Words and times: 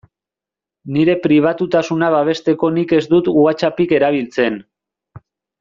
Nire 0.95 1.15
pribatutasuna 1.25 2.09
babesteko 2.17 2.71
nik 2.79 2.97
ez 3.01 3.05
dut 3.15 3.31
WhatsAppik 3.37 3.97
erabiltzen. 4.01 4.63